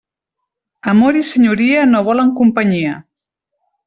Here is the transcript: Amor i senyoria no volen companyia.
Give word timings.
Amor 0.93 1.19
i 1.19 1.21
senyoria 1.33 1.83
no 1.91 2.01
volen 2.07 2.31
companyia. 2.43 2.95